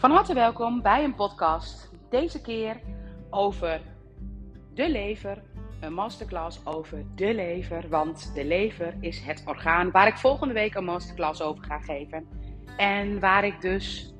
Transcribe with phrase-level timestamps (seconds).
[0.00, 1.90] Van harte welkom bij een podcast.
[2.10, 2.80] Deze keer
[3.30, 3.80] over
[4.74, 5.42] de lever.
[5.80, 7.88] Een masterclass over de lever.
[7.88, 12.26] Want de lever is het orgaan waar ik volgende week een masterclass over ga geven.
[12.76, 14.14] En waar ik dus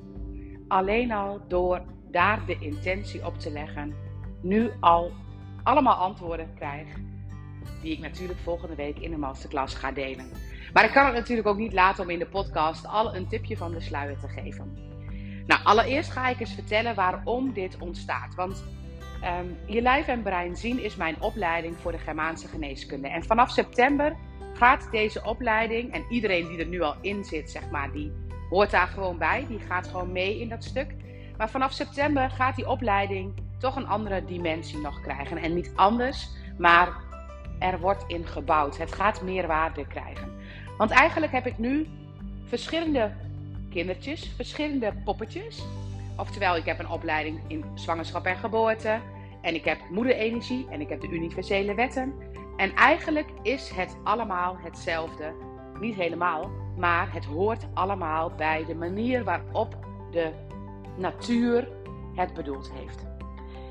[0.67, 3.95] alleen al door daar de intentie op te leggen,
[4.41, 5.11] nu al
[5.63, 6.87] allemaal antwoorden krijg.
[7.81, 10.29] Die ik natuurlijk volgende week in de masterclass ga delen.
[10.73, 13.57] Maar ik kan het natuurlijk ook niet laten om in de podcast al een tipje
[13.57, 14.89] van de sluier te geven.
[15.47, 18.35] Nou, allereerst ga ik eens vertellen waarom dit ontstaat.
[18.35, 18.63] Want
[19.21, 23.07] ehm, je lijf en brein zien is mijn opleiding voor de Germaanse geneeskunde.
[23.07, 24.15] En vanaf september
[24.53, 28.11] gaat deze opleiding, en iedereen die er nu al in zit, zeg maar, die
[28.49, 29.45] hoort daar gewoon bij.
[29.47, 30.95] Die gaat gewoon mee in dat stuk.
[31.37, 35.37] Maar vanaf september gaat die opleiding toch een andere dimensie nog krijgen.
[35.37, 36.89] En niet anders, maar
[37.59, 38.77] er wordt in gebouwd.
[38.77, 40.31] Het gaat meer waarde krijgen.
[40.77, 41.87] Want eigenlijk heb ik nu
[42.45, 43.11] verschillende
[43.71, 45.65] kindertjes, verschillende poppetjes.
[46.17, 48.99] Oftewel, ik heb een opleiding in zwangerschap en geboorte.
[49.41, 52.13] En ik heb moederenergie en ik heb de universele wetten.
[52.57, 55.33] En eigenlijk is het allemaal hetzelfde.
[55.79, 59.77] Niet helemaal, maar het hoort allemaal bij de manier waarop
[60.11, 60.31] de
[60.97, 61.67] natuur
[62.15, 63.05] het bedoeld heeft.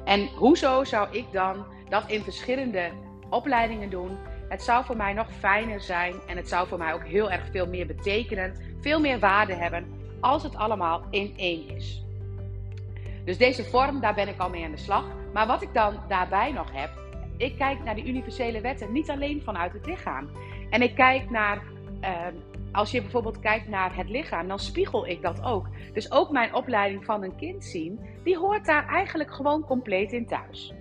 [0.05, 2.91] En hoezo zou ik dan dat in verschillende
[3.29, 4.19] opleidingen doen?
[4.49, 7.49] Het zou voor mij nog fijner zijn en het zou voor mij ook heel erg
[7.51, 9.87] veel meer betekenen, veel meer waarde hebben
[10.21, 12.05] als het allemaal in één is.
[13.25, 15.05] Dus deze vorm, daar ben ik al mee aan de slag.
[15.33, 16.91] Maar wat ik dan daarbij nog heb,
[17.37, 20.29] ik kijk naar de universele wetten niet alleen vanuit het lichaam.
[20.71, 21.63] En ik kijk naar,
[22.01, 22.35] ehm,
[22.73, 25.69] als je bijvoorbeeld kijkt naar het lichaam, dan spiegel ik dat ook.
[25.93, 30.27] Dus ook mijn opleiding van een kind zien, die hoort daar eigenlijk gewoon compleet in
[30.27, 30.75] thuis.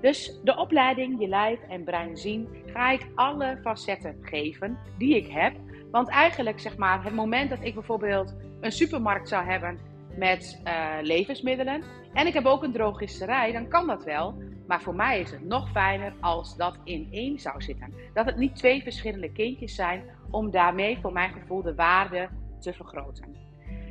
[0.00, 5.26] Dus de opleiding Je Lijf en Brein Zien ga ik alle facetten geven die ik
[5.26, 5.54] heb.
[5.90, 9.78] Want eigenlijk, zeg maar, het moment dat ik bijvoorbeeld een supermarkt zou hebben
[10.16, 14.42] met uh, levensmiddelen en ik heb ook een drogisterij, dan kan dat wel.
[14.66, 17.94] Maar voor mij is het nog fijner als dat in één zou zitten.
[18.12, 22.28] Dat het niet twee verschillende kindjes zijn om daarmee voor mijn gevoel de waarde
[22.60, 23.36] te vergroten.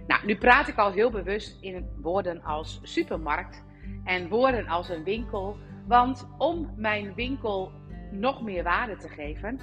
[0.08, 3.64] Nou, nu praat ik al heel bewust in woorden als supermarkt
[4.04, 5.58] en woorden als een winkel.
[5.88, 7.72] Want om mijn winkel
[8.12, 9.60] nog meer waarde te geven,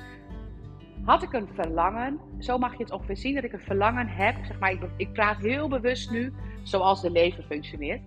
[1.04, 4.36] had ik een verlangen, zo mag je het ongeveer zien, dat ik een verlangen heb.
[4.44, 6.32] Zeg maar, ik, ik praat heel bewust nu
[6.62, 8.00] zoals de leven functioneert.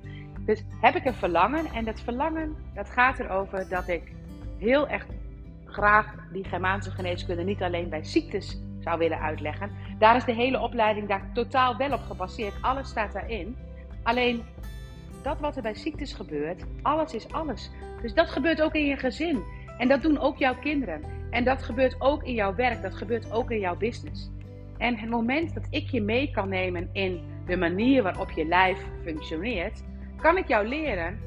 [0.46, 4.12] Dus heb ik een verlangen en dat verlangen dat gaat erover dat ik
[4.58, 5.06] heel erg
[5.66, 9.72] graag die Germaanse geneeskunde niet alleen bij ziektes zou willen uitleggen.
[10.00, 12.54] Daar is de hele opleiding daar totaal wel op gebaseerd.
[12.62, 13.56] Alles staat daarin.
[14.04, 14.44] Alleen
[15.22, 17.72] dat wat er bij ziektes gebeurt, alles is alles.
[18.02, 19.44] Dus dat gebeurt ook in je gezin.
[19.78, 21.02] En dat doen ook jouw kinderen.
[21.36, 24.32] En dat gebeurt ook in jouw werk, dat gebeurt ook in jouw business.
[24.78, 28.80] En het moment dat ik je mee kan nemen in de manier waarop je lijf
[29.04, 29.84] functioneert,
[30.18, 31.20] kan ik jou leren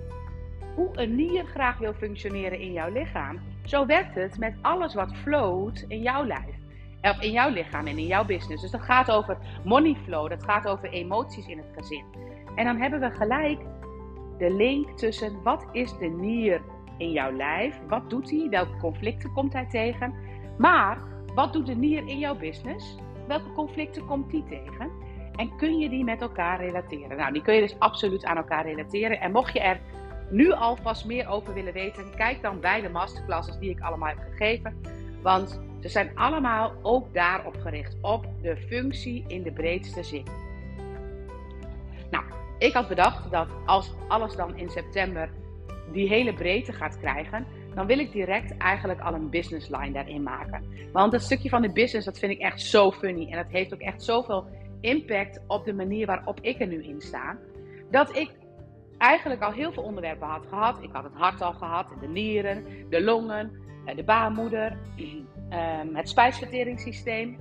[0.74, 3.40] hoe een nier graag wil functioneren in jouw lichaam.
[3.64, 6.56] Zo werkt het met alles wat float in jouw lijf.
[7.02, 8.62] Of in jouw lichaam en in jouw business.
[8.62, 12.04] Dus dat gaat over money flow, dat gaat over emoties in het gezin.
[12.54, 13.60] En dan hebben we gelijk
[14.38, 16.60] de link tussen wat is de nier
[16.98, 17.80] in jouw lijf?
[17.88, 18.46] Wat doet hij?
[18.50, 20.14] Welke conflicten komt hij tegen?
[20.58, 20.98] Maar
[21.34, 22.96] wat doet de nier in jouw business?
[23.26, 24.90] Welke conflicten komt die tegen?
[25.34, 27.16] En kun je die met elkaar relateren?
[27.16, 29.20] Nou, die kun je dus absoluut aan elkaar relateren.
[29.20, 29.80] En mocht je er
[30.30, 34.18] nu alvast meer over willen weten, kijk dan bij de masterclasses die ik allemaal heb
[34.30, 34.80] gegeven.
[35.22, 40.24] Want ze zijn allemaal ook daarop gericht, op de functie in de breedste zin.
[42.10, 42.24] Nou,
[42.58, 45.30] ik had bedacht dat als alles dan in september
[45.92, 50.22] die hele breedte gaat krijgen, dan wil ik direct eigenlijk al een business line daarin
[50.22, 50.64] maken.
[50.92, 53.30] Want dat stukje van de business, dat vind ik echt zo funny.
[53.30, 54.46] En dat heeft ook echt zoveel
[54.80, 57.38] impact op de manier waarop ik er nu in sta.
[57.90, 58.30] Dat ik
[58.98, 60.82] eigenlijk al heel veel onderwerpen had gehad.
[60.82, 63.52] Ik had het hart al gehad, de nieren, de longen,
[63.84, 64.76] eh, de baarmoeder,
[65.48, 67.38] ehm, het spijsverteringssysteem.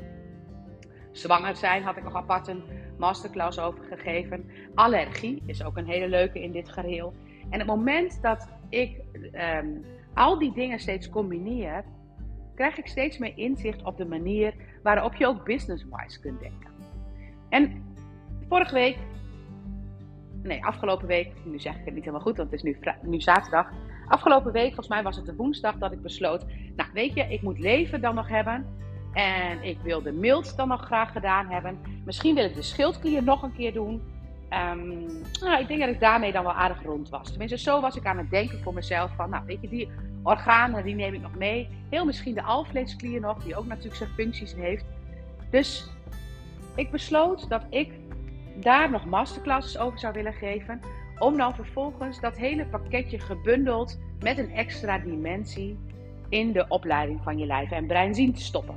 [1.12, 2.64] Zwanger zijn had ik nog apart een
[2.98, 4.52] masterclass over gegeven.
[4.76, 7.14] Allergie is ook een hele leuke in dit geheel.
[7.50, 9.02] En het moment dat ik
[9.32, 9.68] ehm,
[10.14, 11.84] al die dingen steeds combineer,
[12.56, 14.54] krijg ik steeds meer inzicht op de manier
[14.84, 16.70] waarop je ook business-wise kunt denken.
[17.50, 17.84] En
[18.50, 18.98] vorige week,
[20.44, 23.22] nee, afgelopen week, nu zeg ik het niet helemaal goed, want het is nu, nu
[23.22, 23.70] zaterdag.
[24.08, 26.46] Afgelopen week, volgens mij was het de woensdag, dat ik besloot,
[26.76, 28.66] nou weet je, ik moet leven dan nog hebben.
[29.14, 31.78] En ik wil de mild dan nog graag gedaan hebben.
[32.06, 34.02] Misschien wil ik de schildklier nog een keer doen.
[34.50, 35.08] Um,
[35.42, 37.30] nou, ik denk dat ik daarmee dan wel aardig rond was.
[37.30, 39.90] Tenminste, zo was ik aan het denken voor mezelf van, nou weet je, die
[40.24, 41.70] organen die neem ik nog mee.
[41.90, 44.86] Heel misschien de alvleesklier nog, die ook natuurlijk zijn functies heeft.
[45.50, 45.90] Dus
[46.76, 47.92] ik besloot dat ik
[48.56, 50.80] daar nog masterclasses over zou willen geven.
[51.20, 55.78] Om dan vervolgens dat hele pakketje gebundeld met een extra dimensie
[56.30, 58.76] in de opleiding van je lijf en brein zien te stoppen.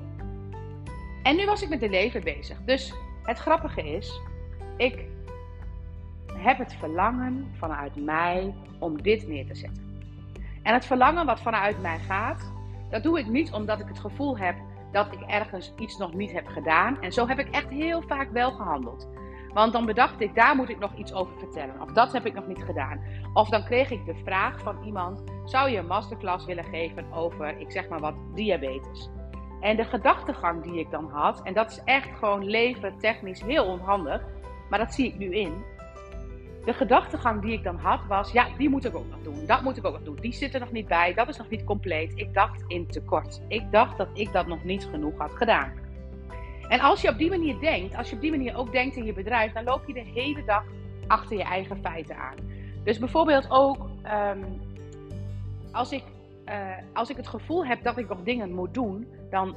[1.23, 2.59] En nu was ik met de leven bezig.
[2.65, 4.21] Dus het grappige is,
[4.77, 5.05] ik
[6.41, 10.03] heb het verlangen vanuit mij om dit neer te zetten.
[10.63, 12.53] En het verlangen wat vanuit mij gaat,
[12.91, 14.55] dat doe ik niet omdat ik het gevoel heb
[14.93, 17.03] dat ik ergens iets nog niet heb gedaan.
[17.03, 19.09] En zo heb ik echt heel vaak wel gehandeld.
[19.53, 21.81] Want dan bedacht ik, daar moet ik nog iets over vertellen.
[21.81, 23.01] Of dat heb ik nog niet gedaan.
[23.33, 27.59] Of dan kreeg ik de vraag van iemand: zou je een masterclass willen geven over,
[27.59, 29.11] ik zeg maar wat, diabetes?
[29.61, 33.65] En de gedachtegang die ik dan had, en dat is echt gewoon leven technisch heel
[33.65, 34.23] onhandig,
[34.71, 35.65] maar dat zie ik nu in.
[36.65, 39.47] De gedachtegang die ik dan had was, ja, die moet ik ook nog doen.
[39.47, 40.17] Dat moet ik ook nog doen.
[40.21, 41.15] Die zit er nog niet bij.
[41.15, 42.13] Dat is nog niet compleet.
[42.15, 43.41] Ik dacht in tekort.
[43.49, 45.73] Ik dacht dat ik dat nog niet genoeg had gedaan.
[46.69, 49.05] En als je op die manier denkt, als je op die manier ook denkt in
[49.05, 50.65] je bedrijf, dan loop je de hele dag
[51.07, 52.35] achter je eigen feiten aan.
[52.85, 54.43] Dus bijvoorbeeld ook ehm,
[55.73, 56.03] als, ik,
[56.49, 56.55] uh,
[56.93, 59.57] als ik het gevoel heb dat ik nog dingen moet doen, dan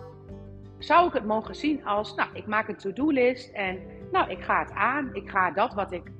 [0.77, 3.79] zou ik het mogen zien als, nou, ik maak een to-do-list en
[4.11, 5.09] nou, ik ga het aan.
[5.13, 6.11] Ik ga dat wat ik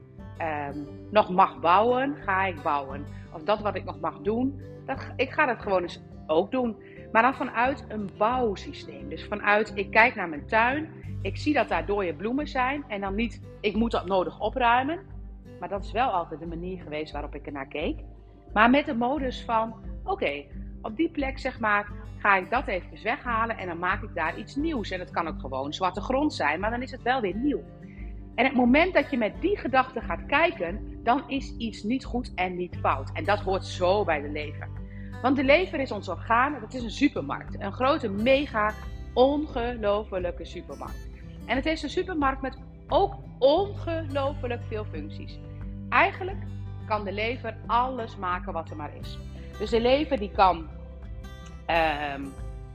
[0.41, 3.05] um, nog mag bouwen, ga ik bouwen.
[3.33, 6.75] Of dat wat ik nog mag doen, dat, ik ga dat gewoon eens ook doen.
[7.11, 9.09] Maar dan vanuit een bouwsysteem.
[9.09, 10.89] Dus vanuit, ik kijk naar mijn tuin,
[11.21, 12.83] ik zie dat daar dode bloemen zijn.
[12.87, 14.99] En dan niet, ik moet dat nodig opruimen.
[15.59, 17.99] Maar dat is wel altijd de manier geweest waarop ik ernaar keek.
[18.53, 20.43] Maar met de modus van, oké,
[20.81, 24.37] op die plek zeg maar, ga ik dat even weghalen en dan maak ik daar
[24.37, 24.91] iets nieuws.
[24.91, 27.63] En het kan ook gewoon zwarte grond zijn, maar dan is het wel weer nieuw.
[28.35, 32.31] En het moment dat je met die gedachte gaat kijken, dan is iets niet goed
[32.35, 33.09] en niet fout.
[33.13, 34.69] En dat hoort zo bij de lever.
[35.21, 37.55] Want de lever is ons orgaan, dat is een supermarkt.
[37.59, 38.73] Een grote, mega,
[39.13, 41.09] ongelofelijke supermarkt.
[41.45, 42.57] En het is een supermarkt met
[42.87, 45.39] ook ongelooflijk veel functies.
[45.89, 46.37] Eigenlijk
[46.87, 49.17] kan de lever alles maken wat er maar is.
[49.59, 50.67] Dus de lever die kan
[51.69, 52.13] uh,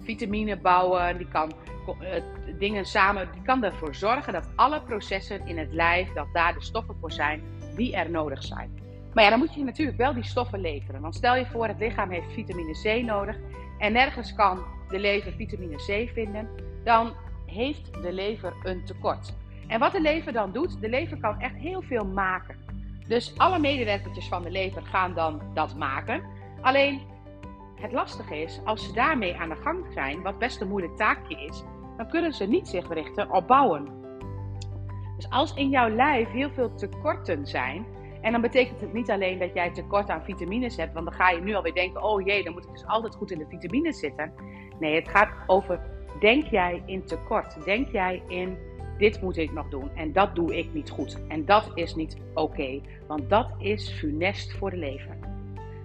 [0.02, 1.52] vitamine bouwen, die kan
[2.00, 2.08] uh,
[2.58, 6.62] dingen samen, die kan ervoor zorgen dat alle processen in het lijf, dat daar de
[6.62, 7.42] stoffen voor zijn
[7.76, 8.80] die er nodig zijn.
[9.14, 11.00] Maar ja, dan moet je natuurlijk wel die stoffen leveren.
[11.00, 13.36] Want stel je voor, het lichaam heeft vitamine C nodig
[13.78, 16.48] en nergens kan de lever vitamine C vinden,
[16.84, 17.12] dan
[17.46, 19.34] heeft de lever een tekort.
[19.66, 22.56] En wat de lever dan doet, de lever kan echt heel veel maken.
[23.08, 26.22] Dus alle medewerkertjes van de lever gaan dan dat maken.
[26.60, 27.00] Alleen
[27.80, 31.44] het lastige is, als ze daarmee aan de gang zijn, wat best een moeilijk taakje
[31.46, 31.62] is,
[31.98, 33.88] dan kunnen ze niet zich richten op bouwen.
[35.16, 37.86] Dus als in jouw lijf heel veel tekorten zijn,
[38.20, 41.30] en dan betekent het niet alleen dat jij tekort aan vitamines hebt, want dan ga
[41.30, 43.98] je nu alweer denken: oh jee, dan moet ik dus altijd goed in de vitamines
[43.98, 44.32] zitten.
[44.80, 45.80] Nee, het gaat over:
[46.20, 47.64] denk jij in tekort?
[47.64, 48.56] Denk jij in
[48.98, 51.26] dit moet ik nog doen en dat doe ik niet goed.
[51.28, 55.18] En dat is niet oké, want dat is funest voor de lever.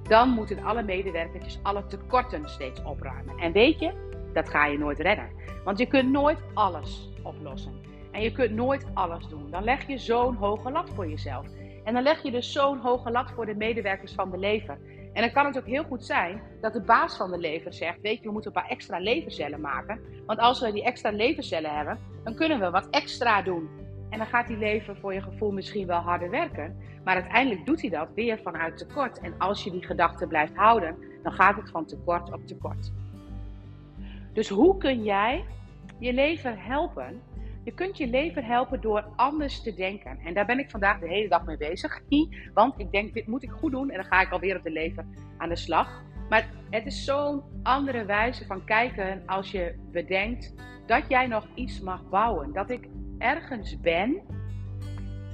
[0.04, 3.38] Dan moeten alle medewerkers alle tekorten steeds opruimen.
[3.38, 5.30] En weet je, dat ga je nooit redden.
[5.64, 7.74] Want je kunt nooit alles oplossen.
[8.12, 9.52] En je kunt nooit alles doen.
[9.52, 11.48] Dan leg je zo'n hoge lat voor jezelf.
[11.84, 14.78] En dan leg je dus zo'n hoge lat voor de medewerkers van de lever.
[15.14, 18.02] En dan kan het ook heel goed zijn dat de baas van de lever zegt:
[18.02, 20.00] Weet je, we moeten een paar extra levercellen maken.
[20.26, 23.70] Want als we die extra levercellen hebben, dan kunnen we wat extra doen.
[24.10, 26.78] En dan gaat die lever voor je gevoel misschien wel harder werken.
[27.04, 29.20] Maar uiteindelijk doet hij dat weer vanuit tekort.
[29.20, 32.92] En als je die gedachte blijft houden, dan gaat het van tekort op tekort.
[34.34, 35.46] Dus hoe kun jij
[36.00, 37.22] je lever helpen?
[37.64, 40.20] Je kunt je lever helpen door anders te denken.
[40.26, 42.02] En daar ben ik vandaag de hele dag mee bezig.
[42.54, 43.90] Want ik denk, dit moet ik goed doen.
[43.90, 45.06] En dan ga ik alweer op de lever
[45.38, 46.04] aan de slag.
[46.30, 50.54] Maar het is zo'n andere wijze van kijken als je bedenkt
[50.86, 52.54] dat jij nog iets mag bouwen.
[52.54, 52.88] Dat ik
[53.18, 54.22] ergens ben,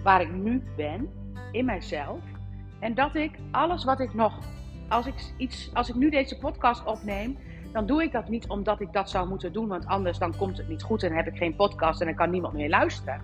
[0.04, 1.10] waar ik nu ben,
[1.52, 2.20] in mijzelf.
[2.80, 4.40] En dat ik alles wat ik nog,
[4.90, 7.38] als ik, iets, als ik nu deze podcast opneem,
[7.72, 10.58] dan doe ik dat niet omdat ik dat zou moeten doen, want anders dan komt
[10.58, 13.22] het niet goed en heb ik geen podcast en dan kan niemand meer luisteren.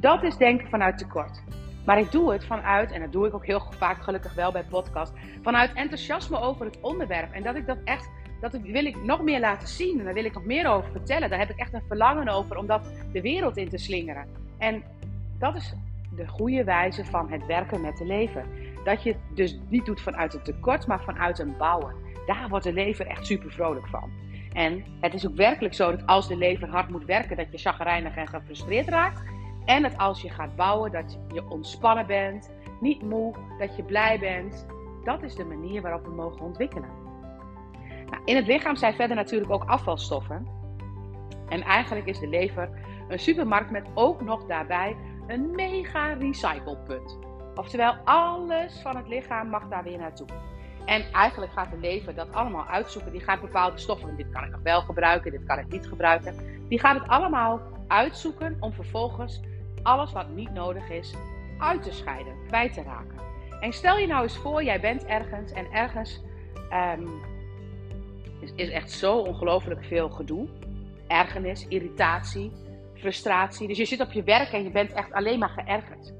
[0.00, 1.42] Dat is denken vanuit tekort.
[1.84, 4.64] Maar ik doe het vanuit, en dat doe ik ook heel vaak gelukkig wel bij
[4.64, 7.32] podcast, vanuit enthousiasme over het onderwerp.
[7.32, 8.08] En dat ik dat echt,
[8.40, 11.30] dat wil ik nog meer laten zien en daar wil ik nog meer over vertellen.
[11.30, 14.26] Daar heb ik echt een verlangen over om dat de wereld in te slingeren.
[14.58, 14.82] En
[15.38, 15.74] dat is
[16.16, 18.44] de goede wijze van het werken met de lever.
[18.84, 21.94] Dat je het dus niet doet vanuit een tekort, maar vanuit een bouwen.
[22.26, 24.10] Daar wordt de lever echt super vrolijk van.
[24.52, 27.58] En het is ook werkelijk zo dat als de lever hard moet werken, dat je
[27.58, 29.22] chagrijnig en gefrustreerd raakt.
[29.64, 32.50] En dat als je gaat bouwen, dat je ontspannen bent,
[32.80, 34.66] niet moe, dat je blij bent.
[35.04, 36.88] Dat is de manier waarop we mogen ontwikkelen.
[38.10, 40.46] Nou, in het lichaam zijn verder natuurlijk ook afvalstoffen.
[41.48, 42.70] En eigenlijk is de lever
[43.08, 47.18] een supermarkt met ook nog daarbij een mega recyclepunt.
[47.54, 50.26] Oftewel, alles van het lichaam mag daar weer naartoe.
[50.84, 53.12] En eigenlijk gaat de lever dat allemaal uitzoeken.
[53.12, 56.34] Die gaat bepaalde stoffen, dit kan ik nog wel gebruiken, dit kan ik niet gebruiken.
[56.68, 59.40] Die gaat het allemaal uitzoeken om vervolgens
[59.82, 61.14] alles wat niet nodig is
[61.58, 63.18] uit te scheiden, kwijt te raken.
[63.60, 66.22] En stel je nou eens voor, jij bent ergens en ergens
[66.98, 67.22] um,
[68.40, 70.48] is, is echt zo ongelooflijk veel gedoe.
[71.06, 72.52] Ergernis, irritatie,
[72.94, 73.68] frustratie.
[73.68, 76.12] Dus je zit op je werk en je bent echt alleen maar geërgerd.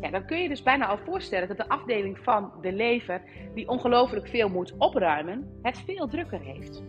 [0.00, 3.22] Ja, dan kun je dus bijna al voorstellen dat de afdeling van de lever,
[3.54, 6.82] die ongelooflijk veel moet opruimen, het veel drukker heeft.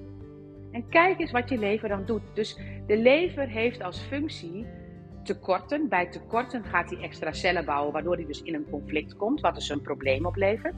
[0.71, 2.21] En kijk eens wat je lever dan doet.
[2.33, 4.65] Dus de lever heeft als functie
[5.23, 5.89] tekorten.
[5.89, 9.55] Bij tekorten gaat hij extra cellen bouwen, waardoor hij dus in een conflict komt, wat
[9.55, 10.75] dus een probleem oplevert.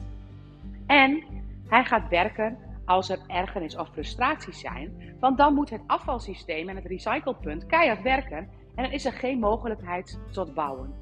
[0.86, 1.24] En
[1.68, 6.76] hij gaat werken als er ergernis of frustraties zijn, want dan moet het afvalsysteem en
[6.76, 10.94] het recyclepunt keihard werken en dan is er geen mogelijkheid tot bouwen.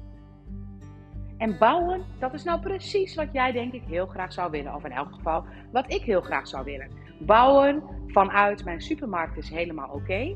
[1.41, 4.75] En bouwen, dat is nou precies wat jij denk ik heel graag zou willen.
[4.75, 6.91] Of in elk geval wat ik heel graag zou willen.
[7.19, 10.35] Bouwen vanuit mijn supermarkt is helemaal oké.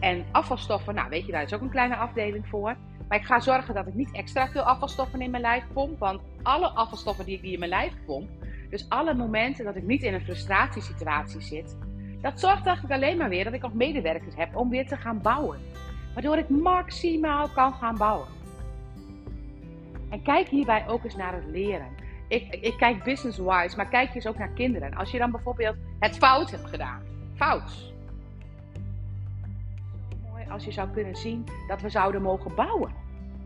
[0.00, 2.76] En afvalstoffen, nou weet je, daar is ook een kleine afdeling voor.
[3.08, 5.98] Maar ik ga zorgen dat ik niet extra veel afvalstoffen in mijn lijf pomp.
[5.98, 8.28] Want alle afvalstoffen die ik in mijn lijf pomp,
[8.70, 11.76] dus alle momenten dat ik niet in een frustratiesituatie zit,
[12.20, 15.20] dat zorgt eigenlijk alleen maar weer dat ik nog medewerkers heb om weer te gaan
[15.22, 15.58] bouwen.
[16.14, 18.39] Waardoor ik maximaal kan gaan bouwen.
[20.10, 21.88] En kijk hierbij ook eens naar het leren.
[22.28, 24.94] Ik, ik kijk business-wise, maar kijk eens ook naar kinderen.
[24.94, 27.02] Als je dan bijvoorbeeld het fout hebt gedaan.
[27.34, 27.92] Fout.
[30.30, 32.92] Mooi als je zou kunnen zien dat we zouden mogen bouwen.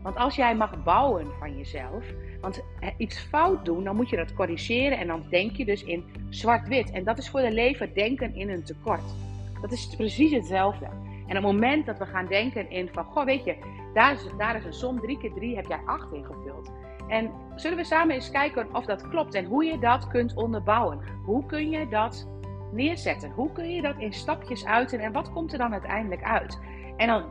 [0.01, 2.05] Want als jij mag bouwen van jezelf,
[2.41, 2.63] want
[2.97, 6.91] iets fout doen, dan moet je dat corrigeren en dan denk je dus in zwart-wit.
[6.91, 9.15] En dat is voor de lever denken in een tekort.
[9.61, 10.85] Dat is precies hetzelfde.
[11.27, 13.55] En op het moment dat we gaan denken in van, goh, weet je,
[13.95, 16.71] daar is, daar een som, 3 keer 3 heb jij 8 ingevuld.
[17.07, 20.99] En zullen we samen eens kijken of dat klopt en hoe je dat kunt onderbouwen?
[21.23, 22.27] Hoe kun je dat
[22.71, 23.31] neerzetten?
[23.31, 26.59] Hoe kun je dat in stapjes uiten en wat komt er dan uiteindelijk uit?
[26.97, 27.23] En dan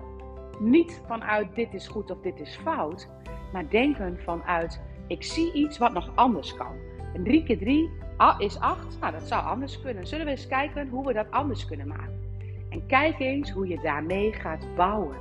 [0.58, 3.08] niet vanuit dit is goed of dit is fout,
[3.52, 6.76] maar denken vanuit ik zie iets wat nog anders kan.
[7.14, 7.90] En 3 keer 3
[8.38, 10.06] is 8, nou dat zou anders kunnen.
[10.06, 12.22] Zullen we eens kijken hoe we dat anders kunnen maken?
[12.68, 15.16] En kijk eens hoe je daarmee gaat bouwen.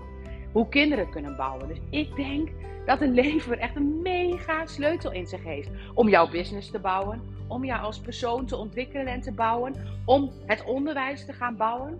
[0.53, 1.67] Hoe kinderen kunnen bouwen.
[1.67, 2.49] Dus ik denk
[2.85, 5.69] dat een lever echt een mega sleutel in zich heeft.
[5.93, 7.21] Om jouw business te bouwen.
[7.47, 9.75] Om jou als persoon te ontwikkelen en te bouwen.
[10.05, 11.99] Om het onderwijs te gaan bouwen.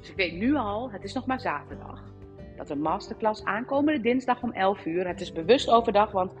[0.00, 2.02] Dus ik weet nu al, het is nog maar zaterdag.
[2.56, 5.06] Dat een masterclass aankomende dinsdag om 11 uur.
[5.06, 6.32] Het is bewust overdag, want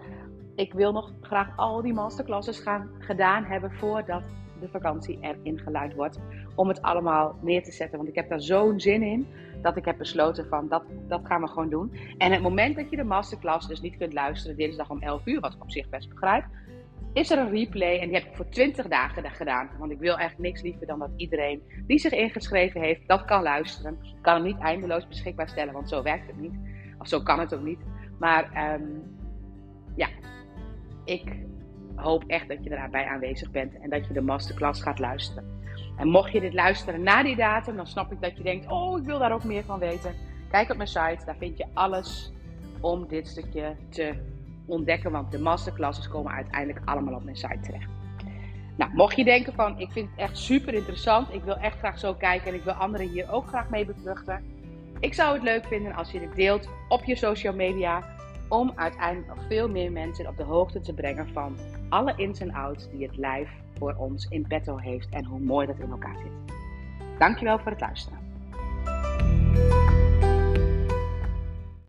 [0.54, 4.22] ik wil nog graag al die masterclasses gaan gedaan hebben voordat
[4.60, 6.18] de vakantie erin geluid wordt.
[6.54, 7.96] Om het allemaal neer te zetten.
[7.96, 9.26] Want ik heb daar zo'n zin in
[9.62, 11.92] dat ik heb besloten van dat, dat gaan we gewoon doen.
[12.18, 15.40] En het moment dat je de masterclass dus niet kunt luisteren dinsdag om 11 uur,
[15.40, 16.44] wat ik op zich best begrijp,
[17.12, 17.98] is er een replay.
[17.98, 19.70] En die heb ik voor 20 dagen gedaan.
[19.78, 23.42] Want ik wil echt niks liever dan dat iedereen die zich ingeschreven heeft, dat kan
[23.42, 23.98] luisteren.
[24.02, 26.54] Ik kan hem niet eindeloos beschikbaar stellen, want zo werkt het niet.
[26.98, 27.80] Of zo kan het ook niet.
[28.18, 29.02] Maar um,
[29.96, 30.08] ja,
[31.04, 31.36] ik
[31.96, 35.62] hoop echt dat je daarbij aanwezig bent en dat je de masterclass gaat luisteren.
[35.96, 38.98] En mocht je dit luisteren na die datum, dan snap ik dat je denkt: Oh,
[38.98, 40.14] ik wil daar ook meer van weten.
[40.50, 42.32] Kijk op mijn site, daar vind je alles
[42.80, 44.14] om dit stukje te
[44.66, 45.10] ontdekken.
[45.10, 47.90] Want de masterclasses komen uiteindelijk allemaal op mijn site terecht.
[48.76, 51.98] Nou, mocht je denken van ik vind het echt super interessant, ik wil echt graag
[51.98, 54.44] zo kijken en ik wil anderen hier ook graag mee bevruchten.
[55.00, 58.02] Ik zou het leuk vinden als je dit deelt op je social media
[58.48, 61.56] om uiteindelijk nog veel meer mensen op de hoogte te brengen van
[61.94, 63.48] alle ins en outs die het lijf
[63.78, 66.54] voor ons in petto heeft en hoe mooi dat in elkaar zit.
[67.18, 68.18] Dankjewel voor het luisteren.